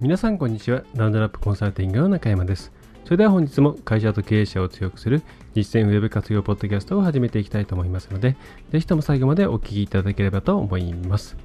[0.00, 2.70] 皆さんこんにちはラウンドラップコンサルティングの中山です
[3.04, 5.22] それでは本日も会社と経営者を強くする
[5.56, 8.36] 実践ウェブ活用ポッドキャストを始めていきたいと思いますので、
[8.70, 11.36] ぜひとも最後までお聴きいただければと思います。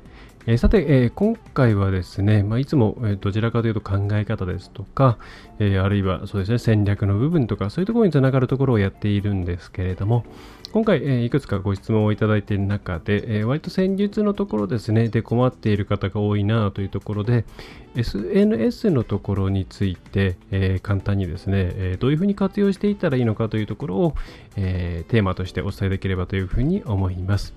[0.46, 5.18] えー、さて、えー、今回はですね、まあ、いつも、え、どちらかというと考え方ですとか、
[5.60, 10.26] えあるいはそうですね、戦略の部分とか、そういうところにつながるところをやっているんですけれども、
[10.74, 17.46] 今回、えいくつかご質問をいただいている中で、え割と戦術のところですね、で困っている方が多いなというところで、
[17.96, 24.16] SNS のところについて、え簡単にですね、えどういうふうに活用していったらいいのかというところを、
[24.58, 27.54] えテーマとしてお伝えできればというふうに思います。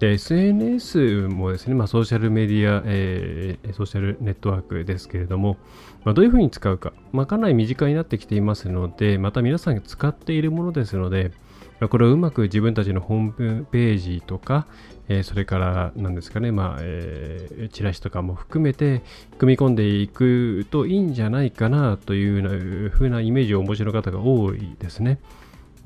[0.00, 5.58] で SNS もですね、まあ、ソーシャルメディア、えー、ソーシャルネットワークですけれども、
[6.04, 11.32] まあ、どういうふうに使うか、まあ、かなり身近になってきていますので、また皆さんが使っているものですので、
[11.80, 14.66] あ、これをうまく自分たちのホームページとか、
[15.08, 19.02] えー、それから何ですかね、まあえー、チラシとかも含めて
[19.36, 25.18] 組み込んでいくといいんじゃないかなというふうなイメージをお持ちの方が多いですね。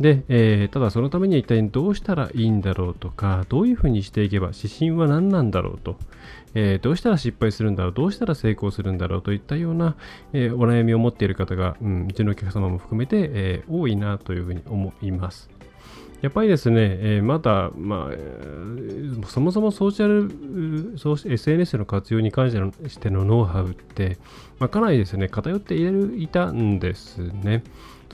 [0.01, 5.97] で、えー、ただそのためには一体どうしたらいいんだろうとか、どういうふうにしていけば指針は何なんだろうと、
[6.55, 9.97] えー、どうしたら失敗するんだろう、どうしたら成功するんだろうといったような、
[10.33, 15.49] えー、お悩みを持っている方が、うん、うちのお客様も含めて、え多いなというふうに思います。
[16.25, 24.17] やっぱりですね、えー、まだ、まあ、そもそもソーシャル、ー SNS の活用に関してのノウハウって、
[24.59, 27.63] まあ、かなりですね、偏っていたんですね。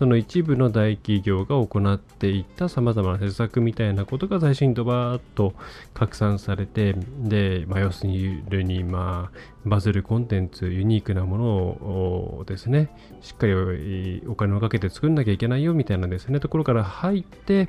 [0.01, 5.53] その一部の大企業が行っていたさまざまな施策みたいなことが最初にドバーッと
[5.93, 12.89] 拡散されて、で、まあ、要するに、まあ、バズるコンテンツ、ユニークなものをですね、
[13.21, 17.69] しっかりお金をかけて作んなきゃいけないよみたいなですね、ところから入って、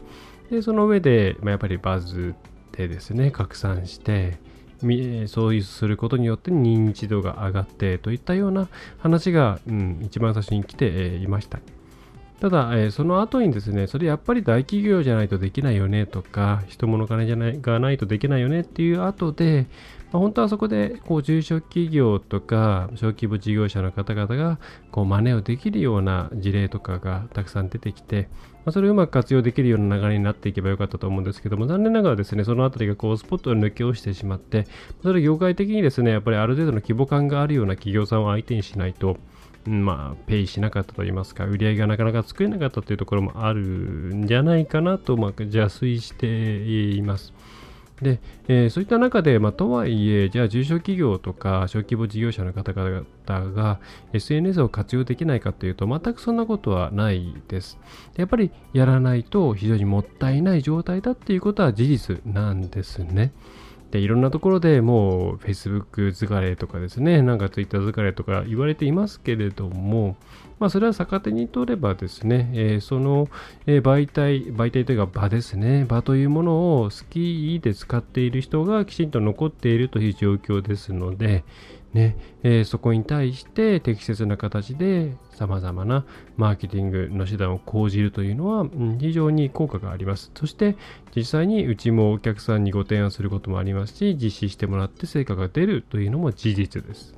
[0.50, 4.40] で、その上で、まあ、やっぱりバズってですね、拡散して、
[5.28, 8.70] そういうすることによって認知度が上がってといったような
[9.00, 11.60] 話が、うん、一番最初に来て、いました。
[12.42, 19.68] ただ、えー、その後にですね、それやっぱり大企業じゃないとできないよねとか、人物金じゃないがないとできないよねっていう後で、
[20.12, 24.58] まあ、本当はそこでこう中小企業とか小規模事業者の方々が
[24.92, 28.28] こう真似をできるような事例とかがたくさん出てきて、
[28.66, 34.66] まあ、それをうまく活用できるような流れになっていけばよかったと思うんですけども、残念ながらですね、そのあたりがこうスポットを抜け落ちてしまって、
[35.04, 39.18] それ業界的にですね、やっぱりある程度の規模感があるような企業さんを相手にしないと、
[39.66, 46.58] まあ、ペイしなかったといいますか、売り上げがなかなか作れなかったというところもあるんじゃないかなと、まあ、邪推して
[46.94, 47.34] います。
[48.02, 53.06] で、えー、そういった中で、まあ、とはいえ、じゃあ中小企業とか小規模事業者の方々
[53.52, 53.80] が
[54.12, 57.78] SNS を活用できないかというと、全くそんなことはないです。
[58.18, 63.32] やっぱりやらないと非常にもったいない状態だっていうことは事実なんですね。
[63.92, 70.16] で、いろんなところでもう Facebook 疲れとかですね、なんか Twitter 疲れとか言われていますけれども、
[70.60, 73.28] まあ、それは逆手にとればですね、えー、その、
[73.66, 81.44] え、媒体、媒体というか場ですね、場というものを好きで使っている人がきちんと残っているという状況ですので、
[81.94, 86.06] ねえー、そこに対して適切な形でさまざまな
[86.38, 90.32] マーケティングの手段を講じるというのは、うん、非常に効果があります。
[90.36, 90.78] そして
[91.16, 97.14] 実際にうちもお客さんにご提案することもありますし、実施してもらって成果が出るというのも事実です。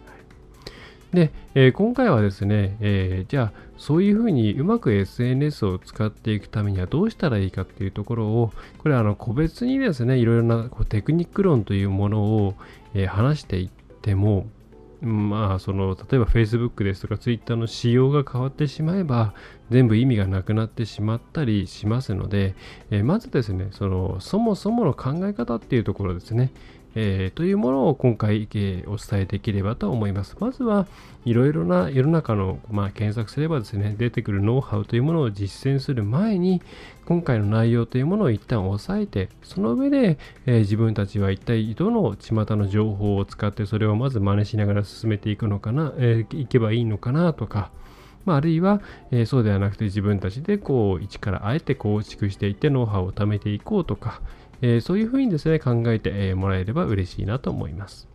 [1.13, 12.55] で、えー、今回はですね、えー、じゃあそういうふうにうまく SNS を使っていくためにはどうしたらいいかっていうところを、これあの個別にですね、いろいろなこうテクニック論というものを、
[12.95, 13.69] えー、話していっ
[14.01, 14.47] ても、
[15.03, 19.33] まあ、その、例えば Facebook ですとか Twitter の仕様が変わってしまえば、
[19.69, 22.55] 全部意味がなくなってしまったりしますので、
[22.89, 26.53] え、まずですね、その、そもそもの考え方っていうところですね、
[26.95, 30.35] えー、というものを今回、えー、お伝えできればと思います。
[30.39, 30.87] まずは
[31.25, 36.61] いろいろな世の中の、まあ、検索すればですね、出てくるノウハウというものを実践する前に、
[37.05, 47.71] 今回の内容というものを一旦押さえて、その上で、えー、自分たちは一体どの巷の情報を使ってそれをまず真似しながら進めていくのかな、えー、いけばいいのかなとか、
[48.25, 48.81] まあ、あるいは、
[49.11, 54.21] えー、そうではなくて自分たちでこう一からあえて構築していってノウハウを貯めていこうとか、
[54.63, 58.07] えー、そういうふうにですね、考えて、もらえれば嬉しいなと思います。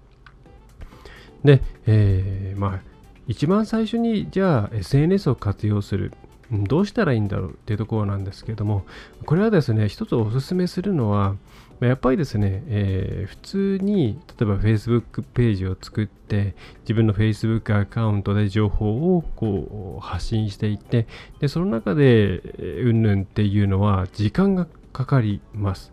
[1.44, 2.80] で、えー、まあ、
[3.28, 6.12] 一番最初にじゃあ SNS を活用する
[6.50, 8.86] どうしたらいいんだろうっていうところなんですけども
[9.26, 11.36] これはですね一つお勧めするのは
[11.80, 21.06] やっぱりですね、えー、普通に例えば Facebook ページを作って自分の Facebook アカウントで情報をこう発信していって
[21.38, 25.92] でその中でうんぬんっていうのは時間がかかります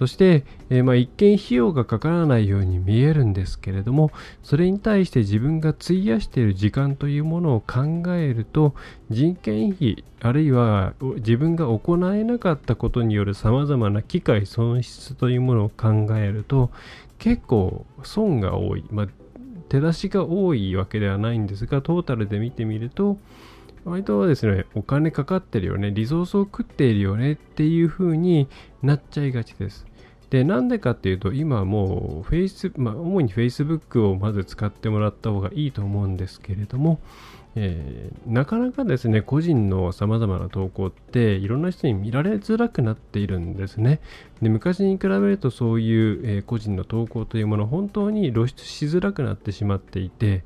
[0.00, 4.12] そして、えー、まあ、一見費用がかからないように見えるんですけれども
[4.42, 8.74] それに対して自分が費やしている時間というものを考えると
[9.10, 16.70] 人件費あるいは自分が行えなかったことによるさまざまな機会損失というものを考えると
[17.18, 19.08] 結構損が多い、まあ、
[19.68, 23.18] 手出しが多いわけではないんですがトータルで見てみると
[23.84, 28.46] 割とですね、お金かかってるよね、リソースを食っているよねっていう風に
[28.82, 29.86] なっちゃいがちです。
[30.30, 37.00] で、なんでかっていうと、今もう、フェイス、まあ、主に Facebook をまず使ってもらった方がいいと思うんですけれども、
[37.56, 44.00] えー、なかなかですね、個人の様々な投稿っていろんな人に見られづらくなっているんですね。
[44.40, 50.44] で昔に比べるとそういう、えー、個人の投稿というもの本当に露出しづらくなってしまっていて、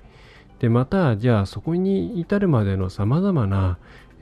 [0.61, 3.77] でまたじゃあそこに至るまでの様々な、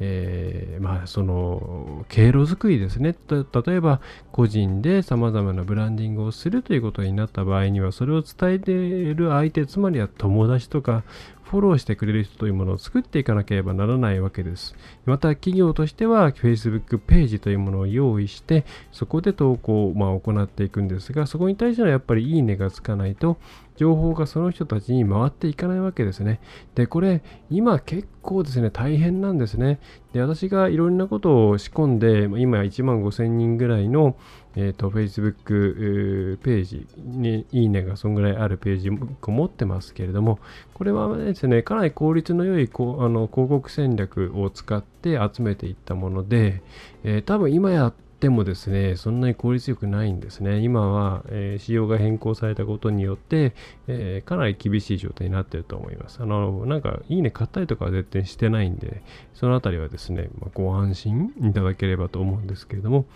[0.04, 3.14] えー、まあ、その経路作りですね。
[3.28, 3.44] 例
[3.74, 4.00] えば
[4.32, 11.04] 個人でさまざまなブランディングをするということになった場合にはそれを伝えている相手つまりは友達とか
[11.52, 14.74] フォローしてくれる人というものを作っていかなければならないわけです。
[15.04, 23.36] また企業としては Facebook ページというものを用意してそこで投稿をまあ行っていくんですがそこに対してはやっぱりいいねがつかないと
[23.76, 26.40] 情報がその人たちに回っていかないわけですね。
[26.74, 29.80] で、これ、今結構ですね、大変なんですね。
[30.12, 34.16] で、私がいろんなことを仕込んで、今1万5000人ぐらいの、
[34.56, 40.38] えーと、Facebook ページにいいねがそんぐらいあるページを持ってますけれども、
[40.74, 46.62] これはですね、かなり効率の良いこあの広告戦略を使って集めていったもので、
[47.04, 50.60] えー、多分今やってもですね、そんなに効率よくないんですね。
[50.60, 53.52] 今は、えー、仕様が変更されたことによって、
[53.88, 56.22] えー、かなり厳しい状態になっていると思います。
[56.22, 59.02] あの、なんか、いいね買ったりとかは絶対してないんで、
[59.34, 63.06] そのあたりはですね、まあ、ご安心いただければと思うんですけれども、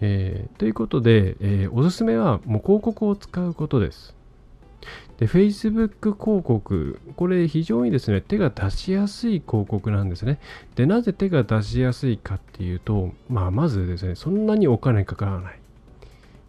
[0.00, 4.14] えー、ということで、えー、おすすめはもう広告を使うことです。
[5.18, 10.38] で、Facebook 広告、これ非常にですね、手が出しやすい広告なんですね。
[10.76, 15.60] で、なぜ手が出しやすいかっていうと、まあ、まずですね、そんなにお金かからない。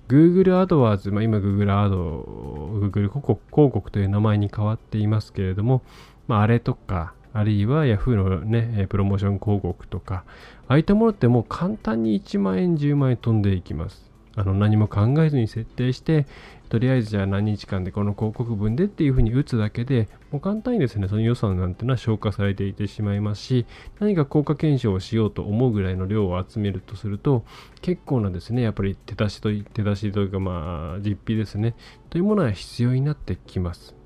[0.08, 5.82] Google AdWords、まあ、今 Google Ad、Google 広告という名前に変わっていますけれども、
[6.28, 10.24] まあ、あれとか、あるいは Yahoo のね、プロモーション広告とか、
[10.68, 14.10] ああいったものってもう簡単に1万円、10万円飛んでいきます。
[14.36, 16.26] あの何も考えずに設定して、
[16.70, 23.66] とりあえずじゃあ何日間でこの広告文でっていうふうに打つだけでもう簡単にですねその予算なんてのは消化されていてしまいますし
[24.00, 27.44] 何か効果検証をしようと思うぐらいの量を集めるとすると
[27.82, 31.76] 結構なですねやっぱり手出しと手出しというかまあ実費ですね
[32.12, 33.99] というものは必要になってきます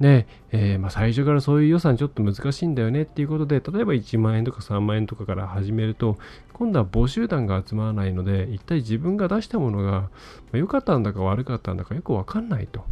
[0.00, 6.18] で、えー、まあ、最初からそういう予算ちょっと難しいんだよねっていうことで、例えば1万円とか3万円とかから始めると、
[6.52, 10.08] 今度は募集団が集まらないので、一体自分が出したものが
[10.52, 12.84] 良、かったんだか悪かったんだかよくわかんないと。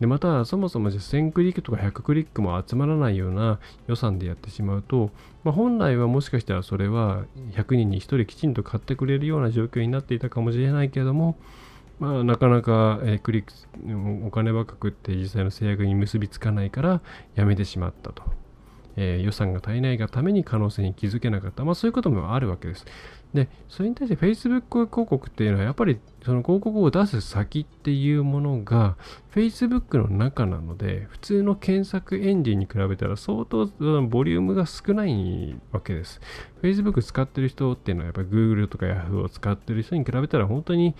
[0.00, 5.10] で、また、そもそも1000クリックとか100クリックも集まらないような予算でやってしまうと、
[5.42, 11.36] まあ、本来はもしかしたらそれは100人に1人きちんと買ってくれるような状況になっていたかもしれないけれども、
[11.98, 17.00] まあ、なかなか、えー、クリックお金ばっかくって実際の制約に結びつかないから
[17.34, 18.22] やめてしまったと、
[18.96, 22.84] えー、予算が足りないがために可能性に気づけなかった、まあ、そういうこともあるわけです。
[23.34, 28.96] で、それに対して Facebook 広告っていうのはやっぱりその広告を出す先っていうものが
[29.34, 36.20] Facebook の中なので普通の検索エンジンに比べたら相当ボリュームが少ないわけです。
[36.62, 40.94] Facebook 使ってる人っていうのはやっぱり Google とか Yahoo を使ってる人に比べたら本当に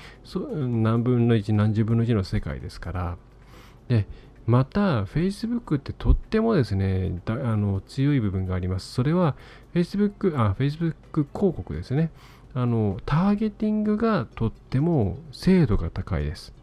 [0.53, 3.17] 何分の1何十分の1の世界ですから。
[3.89, 4.07] で
[4.47, 8.93] また、Facebook ってとってもですね、あの強い部分があります。
[8.93, 9.35] それは
[9.77, 12.11] Facebook、あ、Facebook 広告ですね。
[12.55, 16.55] あの、ターゲティングがとっても精度が高いです。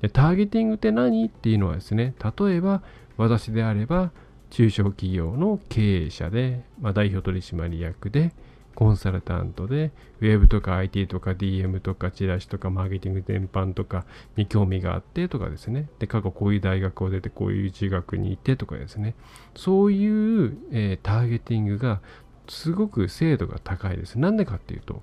[0.00, 2.82] でターゲティングって何っていうのはですね、例えば
[3.18, 4.10] 私であれば
[4.48, 8.32] 中小企業の経営者で、まあ、代表取締役で、
[8.74, 14.04] コンサルタントで、ウェブとか IT とか DM とかチラシとかマーケティング全般とか
[14.36, 15.88] に興味があってとかですね。
[15.98, 19.14] で、過去こういう大学を出てこういう中学に行ってとかですね。
[19.54, 22.00] そういう、えー、ターゲティングが
[22.48, 24.18] すごく精度が高いです。
[24.18, 25.02] なんでかっていうと、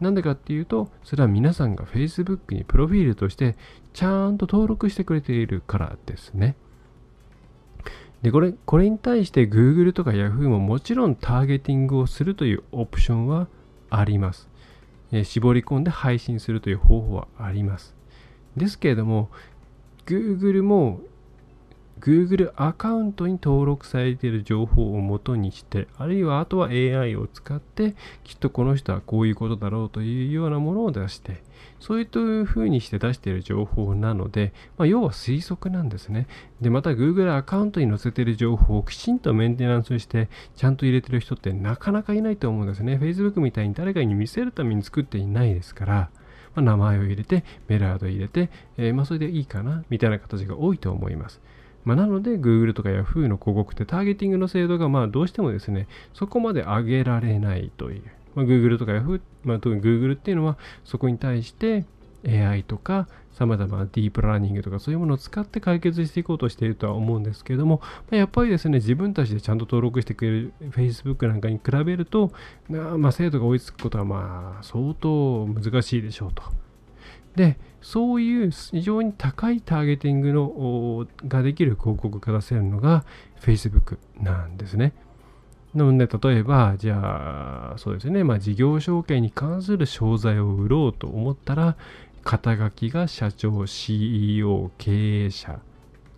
[0.00, 3.56] なんでかっていうと、それは皆さんが Facebook にプロフィールとして
[3.92, 6.56] ちゃんと登録してくれているからですね。
[8.22, 13.46] でこれこれに対して Google とか Yahoo ももちろんターゲティングをするというオプションは
[13.90, 14.48] あります。
[15.12, 17.94] えー、絞り込んで配信するという方法はあります。
[18.56, 19.30] ですけれども
[20.06, 21.00] Google も
[22.00, 31.42] Google アカウントに登録されている情報をもとにして、あるいはあとは AI を使って、きっとこの人はこういうことだろうというようなものを出して、
[31.80, 36.26] そういうふうにして出している情報なので、まあ、要は推測なんですね。
[36.60, 42.98] で、また Google アカウントに載せている情報をきちんとメンテナンスして、ちゃんと入れてる人ってなかなかいないと思うんですね。
[43.00, 45.94] Facebook みたいに誰かに見せるために作っていないですから、
[46.54, 51.40] まあ、名前を入れて、メラード入れて、えー、まあそれでいいかな、みたいな形が多いと思います。
[51.88, 58.02] まあ、なので Google とか Yahoo の広告ってターゲティングの精度がまあどうしてもですね、そこまで上げられないという。
[58.34, 61.86] まあ、Google とか Yahoo、まあ、特に Google っていうのはそこに対して
[62.26, 67.80] AI とか様々なディープラーニングとかそういうものを使って解決していこうとしているとは思うんですけれども、
[68.10, 72.32] ま、やっぱりですね、自分たちでちゃんと登録してくれる Facebook なんかに比べると、
[72.68, 76.67] まあ、精度が追いつくことはまあ相当難しいでしょうと。
[77.38, 83.04] で、そういう非常に高いターゲティングのができる広告が出せるのが
[83.40, 84.92] Facebook なんですね。
[85.72, 91.76] なので、例えば、じゃあ、そうですね、まあ、事業承継に関する商材を売ろうと思ったら、
[92.24, 95.60] 肩書きが社長、CEO、経営者、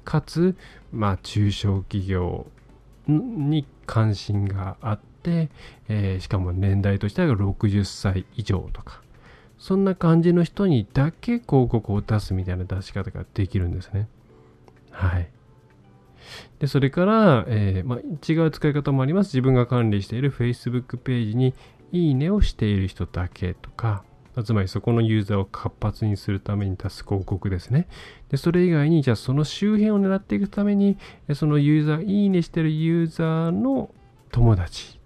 [0.05, 0.57] かつ、
[0.91, 2.47] まあ、中小企業
[3.07, 5.51] に関心があって、
[5.89, 9.03] えー、しかも年代としては60歳以上とか、
[9.61, 14.09] そんな感じの人にだけ広告を出すみたいな出し方ができるんですね。
[14.91, 15.31] はい。
[16.59, 19.29] で、それから、えー、まあ、違う使い方もあります。
[19.29, 21.55] 自分が管理している Facebook ページに
[21.93, 24.03] いいねをしている人だけとか、
[24.45, 27.87] つまりそこのユーザーを活発にするために出す広告ですね。
[28.31, 30.97] で、それ以外に、じゃあその周辺を狙っていくために、
[31.35, 33.95] そのユーザー、いいねしてるユーザーの
[34.31, 35.00] 友達、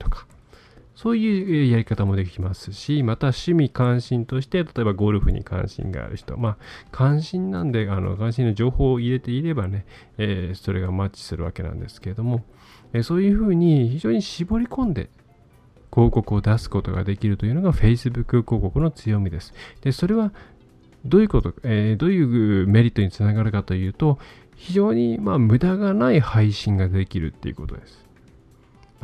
[1.04, 6.56] そういうやり方もできますし、また趣味関心として、例えばゴルフに関心がある人、まあ、
[6.92, 9.84] 関心なんで、あの、関心の情報を入れていればね、
[10.16, 12.42] えー、それがマッチするわけなんですけれども、
[12.94, 15.10] えー、そういうふうに非常に絞り込んで
[15.92, 19.52] 広告を出すことができるというのが Facebook 広告の強みです。
[19.82, 20.32] で、それは
[21.04, 24.18] どういうこと、えー、どういうメリットにつながるかというと、
[24.56, 28.03] 非常にまあ無駄がない配信ができるっていうことです。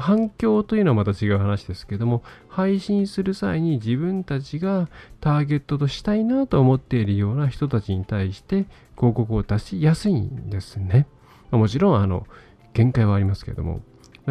[0.00, 4.88] 反響というのはまた違う話ですけども、配信する際に自分たちが
[5.20, 8.66] ターゲットとしたいなと思っているような人たちに対して
[8.96, 11.06] 広告を出しやすいんですね。
[11.50, 12.26] もちろん、あの、
[12.72, 13.80] 限界はありますけども、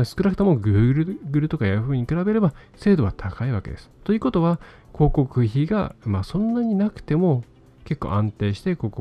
[0.04, 3.90] 少なくとも Google とか Yahoo に比べれば精度は高いわけです。
[4.04, 4.60] ということは、
[4.94, 7.44] 広告費が、まあ、そんなになくても
[7.86, 8.92] 結構安定して広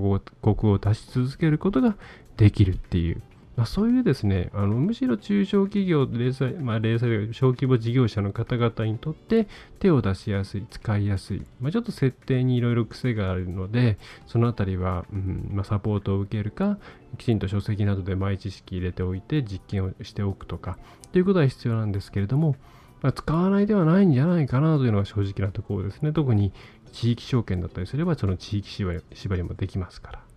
[0.41, 1.97] 告を出し続けることが
[2.37, 3.23] できるっていう
[3.59, 9.49] まあ、そういうですね、あのむしろ中小企業、零細、まあ、零細小規模事業者の方々にとって
[9.81, 13.99] 手を出しやすい、使いやすい、まあ、ちょっと設定にいろいろ癖があるので、
[14.29, 16.79] そのあたりは、うんまあ、サポートを受けるか、
[17.19, 20.79] きちんと書籍などで前知識入れておいて実験をしておくとか、
[21.11, 22.55] ということは必要なんですけれども、
[23.03, 26.13] まあ、使わないではないんじゃないかなというのが正直なところですね。
[26.13, 26.53] 特に
[26.93, 30.28] 地域証券だったりすれば、その地域縛りもできますから。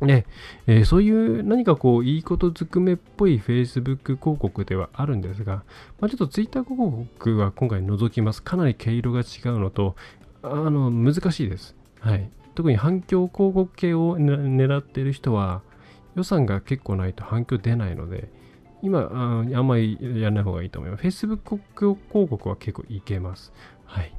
[0.00, 0.26] ね、
[0.66, 5.62] えー、そういう何かこう、いいことずくめっぽい Facebook 広告ではあるんですが、
[6.00, 8.42] まあ、ちょっと Twitter 広告は今回除きます。
[8.42, 9.96] かなり毛色が違うのと、
[10.42, 11.76] あの、難しいです。
[12.00, 12.30] はい。
[12.54, 15.62] 特に反響広告系を狙っている人は、
[16.16, 18.28] 予算が結構ないと反響出ないので、
[18.82, 21.02] 今あ、あんまりやらない方がいいと思います。
[21.02, 23.52] Facebook 広告は結構いけます。
[23.84, 24.14] はい。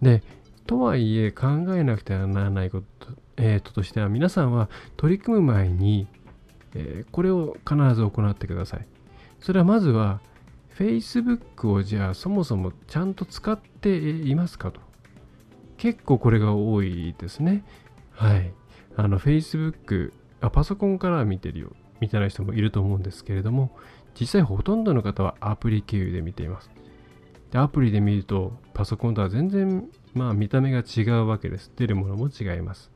[0.00, 0.22] で、
[0.66, 3.08] とはいえ考えなくてはならないこと、
[3.40, 6.06] えー、ととしては皆さんは取り組む前に、
[6.74, 8.86] えー、これを必ず行ってください。
[9.40, 10.20] それはまずは
[10.78, 14.80] Facebook をじゃあそもそもちゃんと使っていますかと。
[15.78, 17.64] 結構これが多いですね。
[18.12, 18.52] はい。
[18.96, 23.74] あの Facebook、あパソコンから見てるよみたいな人もいると思うんですけれども、
[24.18, 26.70] 実際ほとんどの方はアプリ経由で見ています。
[27.50, 31.72] でアプリで見るとパソコンとは全然まあ見た目が違うわけです。
[31.76, 32.90] 出るものも違います。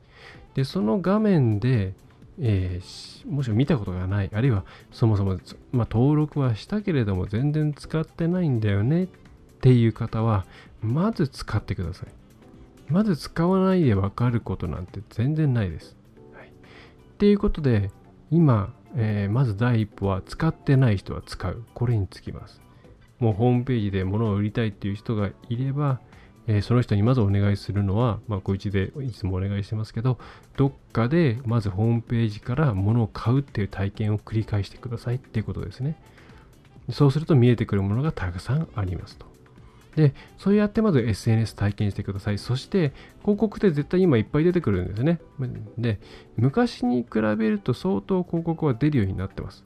[0.55, 1.93] で、その画面で、
[2.39, 5.37] えー、もし見たことがない、あるいはそもそも、
[5.71, 9.07] まあ、登録はしたけれども全然使ってないんだよねっ
[9.61, 10.45] ていう方は、
[10.81, 12.09] まず使ってください。
[12.87, 15.95] まず使わないでわかることなんて全然ないです。
[16.33, 16.51] はい、っ
[17.17, 17.91] ていうことで、
[18.31, 21.63] 今、えー、まず第一歩は使ってない人は使う。
[21.73, 22.61] これにつきます。
[23.19, 25.99] もうホームページで物を売りたいっていう人がいれば、
[26.47, 30.19] えー、その人にまずお願いするのは、まあ、こいちでいつもお願いしてますけど、
[30.57, 35.95] どっかでまずホームページから物を買うっていう体験を繰り返してくださいっていうことですね。
[36.91, 39.25] そうすると見えてくるものがたくさんありますと。
[39.95, 42.37] で、そうやってまず SNS 体験してください。
[42.37, 45.19] そして、広告って絶対今いっぱい出てくるんですね。
[45.77, 45.99] で、
[46.35, 49.63] 昔に比べると相当広告は出るようになってます。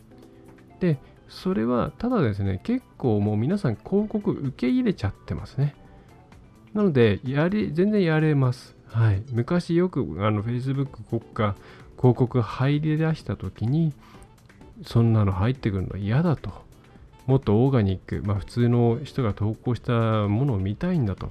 [0.80, 5.76] で、それはただですね、結構もう皆さん広告受け入れちゃってますね。
[6.74, 8.76] なので、やり、全然やれます。
[8.88, 9.22] はい。
[9.32, 11.56] 昔よくあの Facebook 国家
[11.98, 13.94] 広告入り出した時に、
[14.86, 16.52] そんなの入ってくるの嫌だと。
[17.28, 21.30] もっとオーガニック、まあ、普通の人が投稿したものを見たいんだと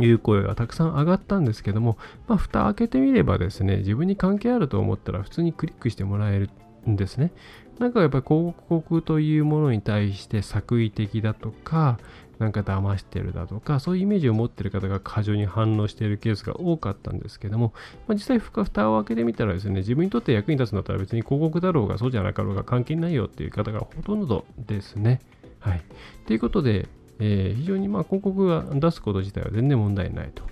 [0.00, 6.50] いう声がたくさん上がったんですけども、まあ、蓋開けてみればですね、自分に関係あると思ったら普通にクリックしてもらえる
[6.88, 7.30] んですね。
[7.78, 12.00] なんかやっぱり広告というものに対して作為的だとか、
[12.38, 17.72] なんか騙してるだとか、そういうイメージを持ってる方が過剰に反応しているケースが多かったんですけども、
[18.06, 25.20] まあ、実際、蓋を開けてみたらですね、自分にとって役に立つんだったら別に広告だろうがそうじゃなかろうが関係ないよっていう方がほとんどですね。
[25.58, 25.82] はい。
[26.26, 30.44] ということで、えー、非常にまあ広告が出すこと自体は全然問題ないと。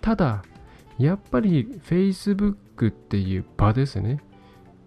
[0.00, 0.42] ただ、
[0.98, 4.20] やっぱり Facebook っていう場ですね。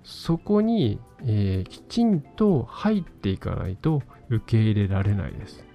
[0.03, 5.65] そこに、えー、きちんと入っていかないと受け入れられないです。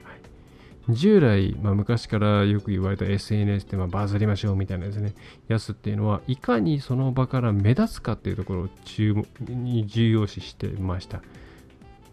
[0.89, 5.15] 従来、まあ、昔からよく言われた SNS ってまあバズりましょうみたいなですね、
[5.47, 11.23] やつっていうのは、いかにその場から目立つかっていうところを注に重要視してました。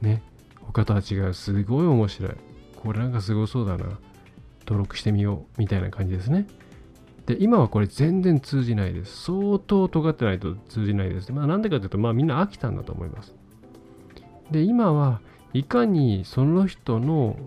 [0.01, 0.22] ね。
[0.62, 1.34] 他とは違う。
[1.34, 2.32] すごい面白い。
[2.75, 3.86] これなんかすごそうだな。
[4.62, 6.48] 登録してみようみたいな感じですね。
[7.27, 9.24] で、今はこれ全然通じないです。
[9.24, 11.32] 相当尖ってないと通じないです。
[11.32, 13.34] まあなんでかというと、まあみんな飽きたんだと思います。
[14.51, 15.22] で、今は
[15.53, 17.38] いかにその人の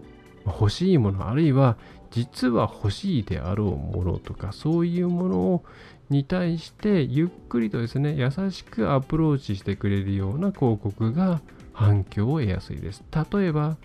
[0.49, 1.77] 欲しいものあるいは
[2.11, 5.65] 実は欲しいであろうものとかそういうもの
[6.11, 11.41] に対してゆっくりとですね優しくアプローチしてくれるような広告が
[11.73, 13.05] 反響を得やすいです。
[13.33, 13.77] 例えば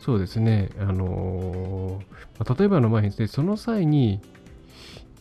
[0.00, 4.20] そうですねあのー、例えばの前にですねその際に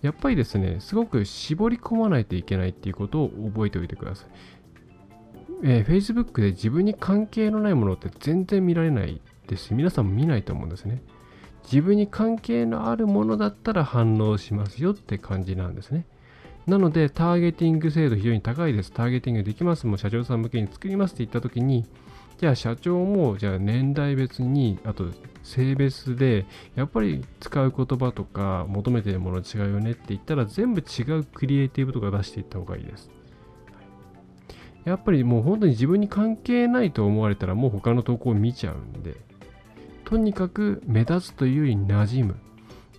[0.02, 4.28] やっぱりですねすごく絞り込まないといけないっていうことを覚えておいてください。
[5.66, 9.22] えー、Facebook で自分に関係のないものって全然見られない。
[9.54, 11.02] ですし、皆さんも見ないと思うんですね。
[11.64, 16.06] 自分に関係のあるものだったら反応しますよって感じなんですね。
[16.68, 18.92] なので、ターゲティング精度非常に高いです。
[18.92, 19.86] ターゲティングできます。
[19.86, 21.86] もう社長さん向けに作りますって言ったときに、
[22.40, 25.06] じゃあ社長も、じゃあ年代別に、あと
[25.44, 33.10] 性別で、やっぱり使う言葉とか求めてるもの違うよねって言ったら、全部違うクリエイティブとか出していった方がいいです。
[34.86, 39.16] やっぱりもう本当に自分に関係ないと思われたらもう他の投稿を見ちゃうんで、
[40.06, 42.36] とにかく目立つというより馴染む。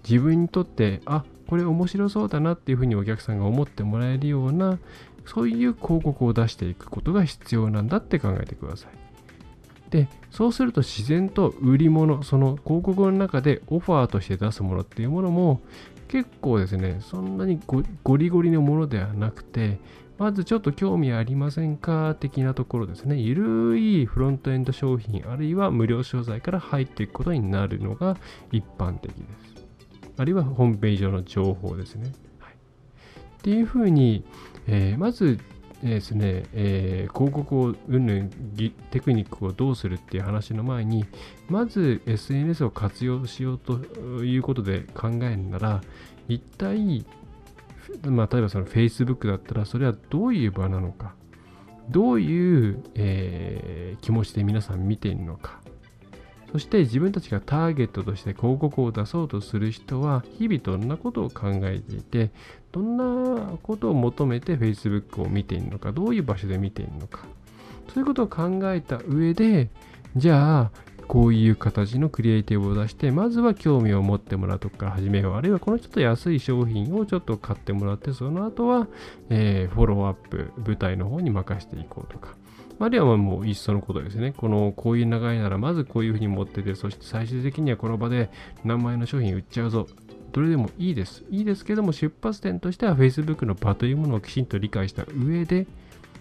[0.08, 4.78] 自分にとって、あ、これ面白そうだなっていうふうにお客さんが思ってもらえるような、
[5.26, 9.90] そういう広告を出していくことが必要なんだって考えてください。
[9.90, 15.60] で、そうすると自然と売り物、その広告の中でオファーとして出すものっていうものも
[16.08, 19.78] 結構ですね、そんなにゴリゴリのものではなくて、
[20.16, 23.16] まずちょっと興味ありませんか的なところですね。
[23.16, 28.16] ゆるいフロントエンド商品、あるいは無料商材から入っていくことになるのが
[28.52, 29.64] 一般的です。
[30.16, 32.12] あるいはホームページ上の情報ですね。
[32.38, 34.24] はい、っていうふうに、
[34.68, 35.40] えー、まず
[35.82, 38.30] ですね、えー、広告をうんぬん
[38.90, 41.04] テクニックをどうするっていう話の前に、
[41.48, 43.78] まず SNS を活用しようと
[44.24, 45.80] いうことで考えるなら、
[46.28, 47.04] 一体
[48.06, 51.14] まあ、例えばその Facebook だったら、それはどういう場なのか、
[51.90, 55.60] どういう、えー、気持ちで皆さん見ているのか、
[56.52, 62.30] そして自分たちがターゲットとして広告を出そうとする人は、日々どんなことを考えていて、
[62.72, 67.24] どんなことを求めて Facebook を見ているのか、どういう場所で見ているのか、
[67.92, 69.68] そういうことを考えた上で、
[70.16, 70.70] じゃあ、
[71.06, 75.34] こういう形のクリエイティブを出して、まずは興味を持ってもらうとか始めよう。
[75.34, 78.88] あるいはこの人と安い商品をちょっと買ってもらって、その後は、
[79.30, 82.34] えー、フォローアップ、舞台の方に任せていこうとか。
[82.80, 84.34] あるいはもういっそのことですね。
[84.36, 88.30] この、こういう長いなら、まずこういうふうに持ってて、そして最終的にはこの場で
[88.64, 89.86] 何万円の商品売っちゃうぞ。
[90.32, 91.24] どれでもいいです。
[91.30, 95.68] いいですけども、出発点としては Facebook の場というものをきちんと理解した上で、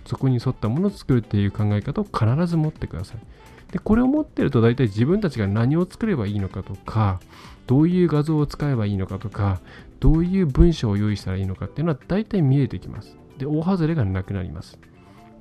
[0.05, 3.17] そこに沿ったものを作るっていう考え方を必ず持ってください。
[3.71, 7.19] で、これを持ってると大体自分たちが何を作ればいいのかとか、
[7.65, 9.59] どういう画像を使えばいいのかとか、
[9.99, 13.17] どういう文章を用意したらいいのかっていうのは大体見えてきます。
[13.37, 14.77] で、大外れがなくなります。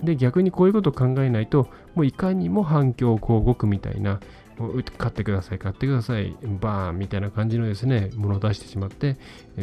[0.02, 4.20] で、逆にこういうことを考えないと、もういかにも反響広告みたいな、
[4.98, 9.16] 買ってください、買ってください、バーンみたいな感じのですね、ものを出してしまって、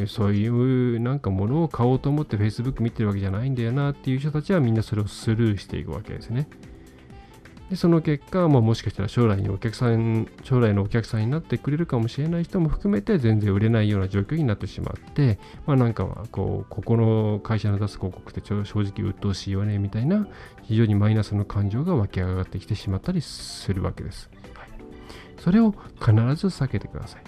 [0.07, 6.47] そういうなんかものを買おうと思って Facebook 見てるわけじゃないんだよなっていう人たちはみんなそれをスルーしていくわけですね。
[7.69, 20.27] でその結果、まあ、もしかしたら将来にお客さん、将来のお客さんになってくれるかもしれない人も含めて全然売れないような状況になってしまって、まあなんかはこう、ここの会社の出す広告って正直鬱陶しいよねみたいな
[20.63, 24.31] 非常にマイナスの感情が湧き上がってきてしまったりするわけです。
[25.39, 27.23] それを必ず避けてください。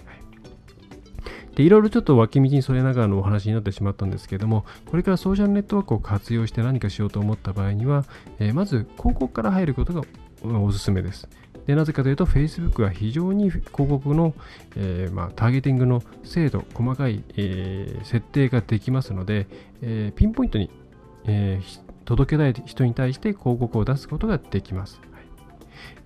[1.56, 8.06] でいろいろちょっと脇道にそれながらのお話になってしまったんですけども、これからソーシャルネットワークを活用して何かしようと思った場合には、
[8.40, 10.04] えー、まず広告から入ることが
[10.60, 11.28] おすすめです。
[11.68, 14.34] でなぜかというと、Facebook は非常に広告の、
[14.78, 19.48] えー、まあ、ターゲティングの精度、細かい、えー、設定ができますので、
[19.82, 20.70] えー、ピンポイントに、
[21.26, 21.62] え
[22.06, 25.00] 届けたい人に対して広告を出すことができます。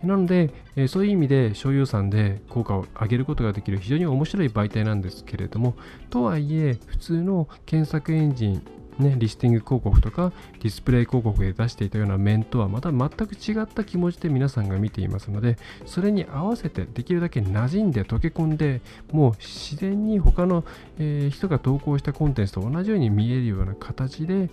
[0.03, 5.75] なので、えそういう意味で所有産で効果を上げることができる非常に面白い媒体なんですけれども、
[6.09, 8.61] とはいえ、普通の検索エンジン
[8.99, 20.63] ね、リスティング広告とかディスプレイ広告で出していたような面とはまた全く違った気持ちで皆さんが見ていますのでそれに合わせてできるだけ馴染んで溶け込んでもう自然に他の、
[20.97, 24.49] えー、人が投稿したコンテンツと同じように見えるような形で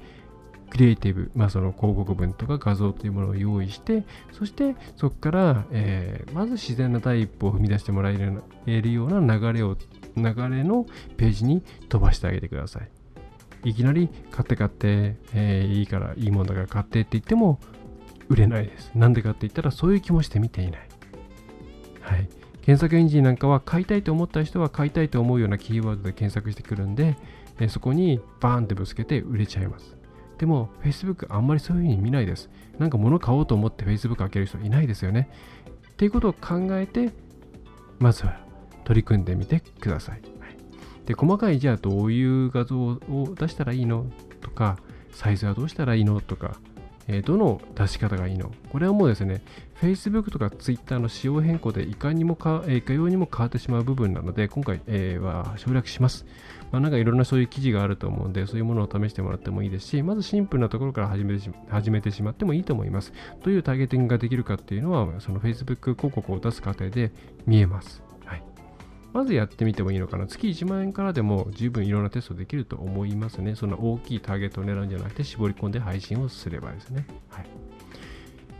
[0.72, 9.76] クリエイティブ、まあ、その広告文とか画像というものを用意して、そしてそこから、えー、まず自然な第一歩を踏み出してもらえるような流れを、
[10.16, 10.86] 流れの
[11.18, 13.68] ページに飛ばしてあげてください。
[13.68, 17.60] いきなり買って買って、えー、いいからいいもんだから買ってって言っても
[18.30, 18.92] 売れないです。
[18.94, 20.88] なんでかって言ったらそういう気もして見ていない。
[22.00, 22.26] はい。
[22.62, 27.18] 検索エンジンなんかは買いたいと思った人は買いたいと思うようなキーワードで検索してくるんで、
[27.60, 30.00] えー、そこにバーンってぶつけて売れちゃいます。
[30.42, 32.50] でも Facebook あんまりそういう風に見ないです。
[32.76, 35.30] なんか物買おうと思って Facebook 開ける人いないですよね。
[35.90, 37.12] っていうことを考えて、
[38.00, 38.40] まずは
[38.82, 40.22] 取り組んでみてください。
[41.06, 42.98] で、細かいじゃあどういう画像を
[43.38, 44.04] 出したらいいの
[44.40, 44.78] とか、
[45.12, 46.56] サイズはどうしたらいいのとか、
[47.08, 48.52] えー、どの出し方がいいの？
[48.70, 49.42] これはもうですね、
[49.80, 56.24] Facebook とか Twitter の仕様変更でいかにもか、えー、いかようにも変わってしまう部分なので、今回、えー、は省略します。
[56.70, 63.12] まあ、なんかいろんなそういう記事があると思うんで、そういうものを試してもらってもいいですし、まずシンプルなところから始めてし始めてしまってもいいと思います。
[63.44, 67.12] どういうターゲティングができるかっていうのは、その Facebook 広告を出す過程で
[67.46, 68.01] 見えます。
[69.12, 70.26] まずやってみてもいいのかな。
[70.26, 73.54] 月1万円からでも十分いろんなテストできると思いますね。
[73.54, 77.06] そんな大きいターゲットを狙うんじゃなくて、絞り込んで配信をすればですね。
[77.28, 77.46] はい。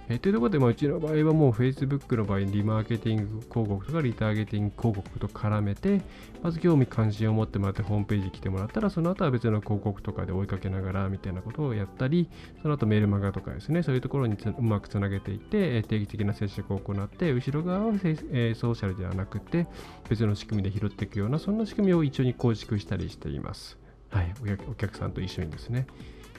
[0.09, 6.01] えー、というところで、まあ、うちの場合はもう Facebook の場合、リマーケティング広告とかリターゲティング広告と絡めて、
[6.43, 12.29] まず興味関心を持ってもらってホームページ来てもらったら、その後は別の広告とかで追いかけながらみたいなことをやったり、
[12.63, 17.93] その後メールマガとかですね、そういうところにうまくつなげていって、定期的な接触を行って、後ろ側は、
[18.33, 19.67] え、ソーシャルではなくて、
[20.09, 23.79] 別の仕組みで拾っていくような、そんな仕組みを一緒に構築したりしています。
[24.11, 24.35] はい、
[24.69, 25.87] お客さんと一緒にですね。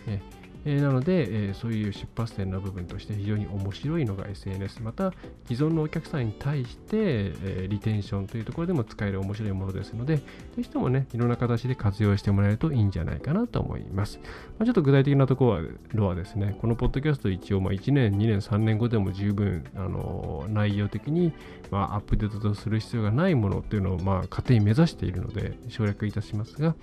[0.06, 0.22] え
[0.66, 4.82] えー、なので、えー、そういう出発点の部分として非常に面白いのが SNS。
[4.82, 5.12] また、
[5.48, 10.24] 既存のお客さんに対して、えー、リテンションというところでも使える面白いものですので、ぜ
[10.58, 14.20] ひともね、いろんな形で活用してもらえるといいんじゃないかなと思います。
[14.58, 15.60] まあ、ちょっと具体的なとこ
[15.94, 21.34] ろはですね、このポッドキャスト一応、まあ、1年、2年、3年後でも十分、あの内容的に、
[21.72, 26.76] まあ、アップデートする必要がないものっていうのを、まあ、勝手に目指しているので、省略いたしますが、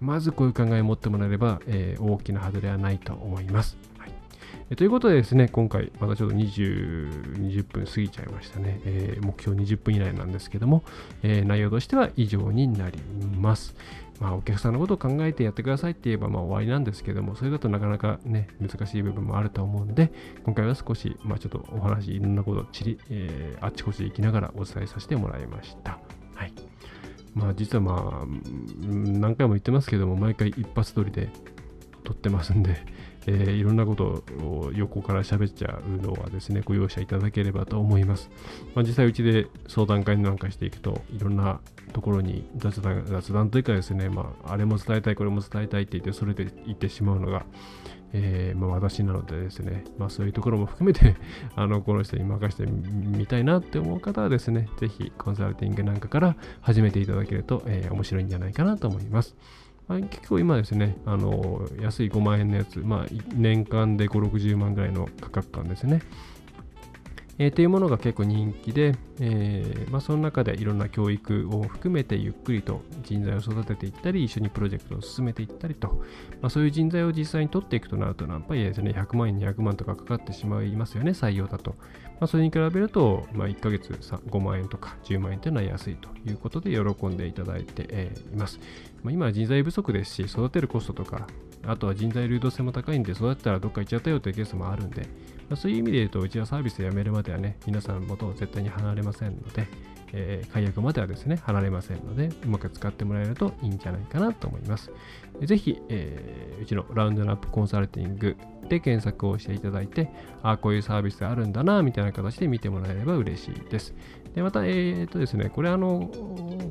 [0.00, 3.76] まずこういう考えを持ってもらえれば、えー、大きなハードルはないと思います。
[3.98, 4.12] はい
[4.68, 8.80] えということでですね、今回またちょっと20 20分過ぎちゃいましたね。
[8.84, 10.82] えー、目標20分以内なんですけども、
[11.22, 12.98] えー、内容としては以上になり
[13.38, 13.74] ます。
[14.20, 20.12] まあ、お客さんのことを考えてやってくださいって言えばまあ終わりなんですけども、それだとなかなかね、難しい部分もあると思うので、
[20.44, 25.98] 今回は少し、まあ、ちょっとお話、いろんなことをちり、えー、あっちこっち行きながらお伝えさせてもらいました。
[27.36, 28.26] まあ実はまあ
[28.82, 31.28] 何回も言ってますけども毎回一発撮りで
[32.02, 32.76] 撮ってますんで、
[33.26, 38.30] えー、いろんなことを横から喋っちゃうのはですねご容赦いただければと思います、
[38.74, 41.60] まあ、実際うちで相談会なんかしていくといろんな
[41.92, 47.44] ところに雑談雑談というかですね、まあ、あれも伝えたいこれも伝えたいって言ってそれで言ってしまうのが
[48.12, 51.16] えー、まあ、私なのでですね、まあ、そういうところも含めて
[51.54, 59.36] あのこの人に任せてみたいなって思う方はですね、ぜひコンサルティングなんかから始めていただけると、えー、面白いんじゃないかなと思います。
[59.88, 66.02] まあ、結構今ですね、あの安い5万円のやつ、まあ、年間で5、60万ぐらいの価格感ですね。
[67.38, 75.88] えー、というものが結構人気で、えーまあ、その中でいろんな教育を含めてゆっくりと人材を育てていったり、一緒にプロジェクトを進めていったりと、
[76.40, 81.74] まあ、そういう人材を実際に取っていくとなると、やっぱりですね、100万円、200万とかかかってしまいますよね、採用だと。
[82.20, 88.58] まあ、それに比べると、ま、1ヶ月5万円とか10万円というのは安いということで喜んでいただいて、え、います。
[89.02, 91.26] ま、今は人材不足ですし、育てるコストとか、
[91.66, 95.06] あとは人材流動性も高いんで、育てたらどっか行っちゃったよというケースもあるんで、
[95.54, 99.68] そういう意味で言うと、うちはサービスをやめるまではね、皆さん元を絶対に離れませんので、
[100.12, 104.90] えー、解約まではですね、離れませんので、うまく使ってもらえるといいんじゃないかなと思います。
[105.42, 108.36] ぜひ、えー、うちのラウンドナップコンサルティング
[108.68, 110.10] で検索をしていただいて、
[110.42, 113.94] ああ、こういうサービスあるんだな、みたいな形で見てもらえれば嬉しいです。
[114.34, 116.10] で、また、えっ、とですね、これあの、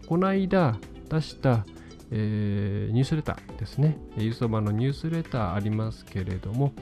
[0.08, 0.78] この間
[1.10, 1.66] 出した、
[2.12, 3.98] えー、ニュースレターですね。
[4.18, 6.74] ユーストバのニュースレターありますけれども、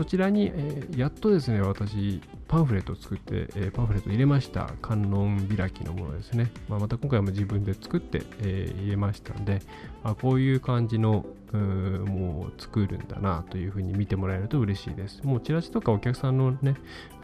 [0.00, 4.72] そちらに、えー、やっとですね、私、パンフレットを作って、えー、パンフレット入れました。
[4.80, 6.50] 観音開きのものですね。
[6.70, 9.60] まあ、また今回も自分で作って、えー、入れましたんで、
[10.02, 15.22] あこういう感じのもう作るんだなというふうに見てもらえると嬉しいです。
[15.22, 16.76] もうチラシとかお客さんのね、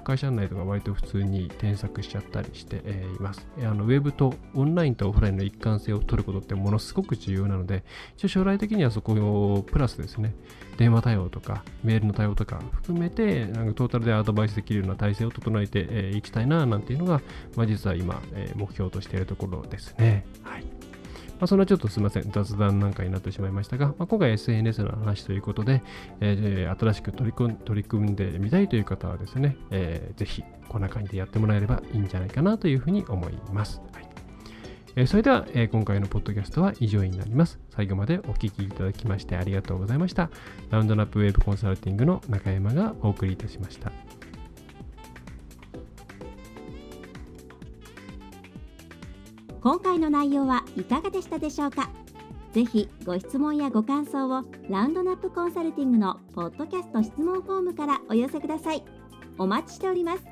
[0.07, 2.81] 会社内とか割と普通に添削しちゃったりして、い
[3.21, 3.45] ます。
[3.59, 7.83] あのウェブとオンラインとオフラインの一貫性を取ることってものすごく重要なので、
[8.17, 10.33] 一応将来的にはそこをプラスですね、
[10.77, 17.21] 電話対応とかメールの対応とか含めて、なんかトータルでアドバイスできるような体制を整えてい、きたいななんていうのが、
[17.57, 18.23] まあ、実は今、
[18.55, 20.25] 目標としているところですね。
[20.45, 20.76] はい。
[21.39, 25.83] まあ、それはちょっとすみません、雑談なんかになってしまいましたが、まあ、今回 SNS の話ということで、
[26.21, 33.81] えー、新しく取り取り組んでみたいという方はですね、えー、ぜひこんな感じでやってもらえればいいんじゃないかなというふうに思います。
[33.93, 34.07] はい
[34.97, 37.61] えー、それでは、えー、今回のポッドキャストは以上になります。
[37.71, 40.31] 最後までお聴きいただきましてありがとうございました。
[40.71, 43.93] ラウンドナップウェブコンサルティングの中山がお送りいたしました。
[49.67, 51.91] 今回の内容はいかがでしたでしょうか？
[52.53, 58.85] ぜひご質問やご感想をラウンドナップコンサルティングのポッドキャスト質問フォームからお寄せください。
[59.39, 60.23] お待ちしております。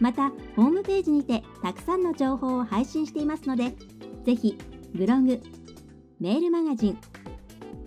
[0.00, 3.74] またホームページにてたくさんの情報を配信していますので
[4.26, 4.58] ぜひ
[4.94, 5.40] ブログ
[6.20, 6.98] メールマガジン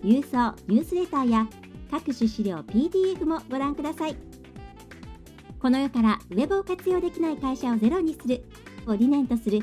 [0.02, 1.46] 郵送ニュースレターや
[1.92, 4.16] 各種資料 PDF もご覧ください。
[5.60, 8.44] この世からウェブを活用できない会社をゼロにする
[8.88, 9.62] を理念とする